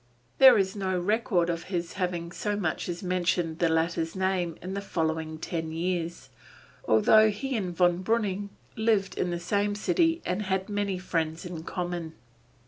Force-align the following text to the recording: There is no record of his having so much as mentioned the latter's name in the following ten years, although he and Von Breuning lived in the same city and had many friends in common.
There 0.39 0.57
is 0.57 0.75
no 0.75 0.97
record 0.99 1.47
of 1.47 1.65
his 1.65 1.93
having 1.93 2.31
so 2.31 2.55
much 2.55 2.89
as 2.89 3.03
mentioned 3.03 3.59
the 3.59 3.69
latter's 3.69 4.15
name 4.15 4.57
in 4.59 4.73
the 4.73 4.81
following 4.81 5.37
ten 5.37 5.71
years, 5.71 6.29
although 6.87 7.29
he 7.29 7.55
and 7.55 7.77
Von 7.77 8.01
Breuning 8.03 8.49
lived 8.75 9.15
in 9.15 9.29
the 9.29 9.39
same 9.39 9.75
city 9.75 10.19
and 10.25 10.41
had 10.41 10.69
many 10.69 10.97
friends 10.97 11.45
in 11.45 11.61
common. 11.61 12.15